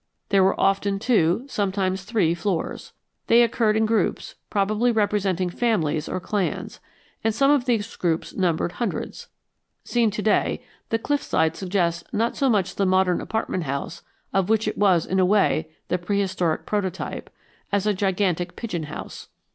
[0.29, 2.91] There were often two, sometimes three, floors.
[3.27, 6.79] They occurred in groups, probably representing families or clans,
[7.23, 9.27] and some of these groups numbered hundreds.
[9.83, 14.01] Seen to day, the cliff side suggests not so much the modern apartment house,
[14.33, 17.29] of which it was in a way the prehistoric prototype,
[17.71, 19.27] as a gigantic pigeon house.